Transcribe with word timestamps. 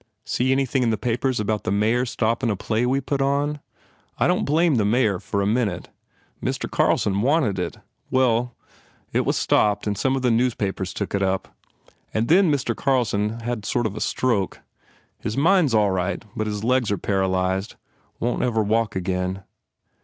See 0.25 0.51
anything 0.51 0.81
in 0.81 0.89
the 0.89 0.97
papers 0.97 1.39
about 1.39 1.63
the 1.63 1.69
Mayor 1.69 2.07
stoppin 2.07 2.49
a 2.49 2.55
play 2.55 2.87
we 2.87 2.99
put 2.99 3.21
on? 3.21 3.59
I 4.17 4.25
don 4.25 4.37
t 4.39 4.43
blame 4.45 4.77
the 4.77 4.83
Mayor, 4.83 5.19
for 5.19 5.43
a 5.43 5.45
minute. 5.45 5.89
Mr. 6.41 6.67
Carl 6.67 6.97
son 6.97 7.21
wanted 7.21 7.59
it... 7.59 7.77
Well, 8.09 8.55
it 9.13 9.25
was 9.27 9.37
stopped 9.37 9.85
and 9.85 9.95
some 9.95 10.15
of 10.15 10.23
the 10.23 10.31
newspapers 10.31 10.91
took 10.91 11.13
it 11.13 11.21
up. 11.21 11.55
And 12.15 12.29
then 12.29 12.51
Mr. 12.51 12.75
Carlson 12.75 13.41
had 13.41 13.63
a 13.63 13.67
sort 13.67 13.85
of 13.85 14.01
stroke. 14.01 14.61
His 15.19 15.37
mind 15.37 15.65
s 15.67 15.75
all 15.75 15.91
right 15.91 16.25
but 16.35 16.47
his 16.47 16.63
legs 16.63 16.91
are 16.91 16.97
paralyzed. 16.97 17.75
Won 18.19 18.39
t 18.39 18.45
ever 18.47 18.63
walk 18.63 18.95
again." 18.95 19.43